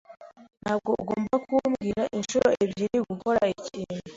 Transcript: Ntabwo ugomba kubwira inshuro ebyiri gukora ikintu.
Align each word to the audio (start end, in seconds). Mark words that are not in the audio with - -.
Ntabwo 0.63 0.89
ugomba 1.01 1.35
kubwira 1.47 2.03
inshuro 2.17 2.49
ebyiri 2.63 2.97
gukora 3.09 3.41
ikintu. 3.55 3.99